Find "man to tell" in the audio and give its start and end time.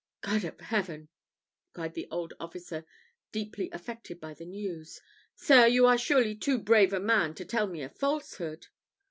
6.99-7.67